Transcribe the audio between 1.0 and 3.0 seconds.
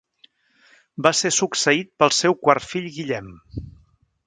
Va ser succeït pel seu quart fill